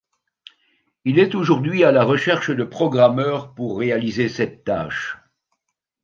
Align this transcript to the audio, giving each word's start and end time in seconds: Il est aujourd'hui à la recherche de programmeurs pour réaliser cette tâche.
Il 1.05 1.19
est 1.19 1.35
aujourd'hui 1.35 1.83
à 1.83 1.91
la 1.91 2.03
recherche 2.03 2.49
de 2.49 2.63
programmeurs 2.63 3.53
pour 3.53 3.77
réaliser 3.77 4.29
cette 4.29 4.63
tâche. 4.63 5.19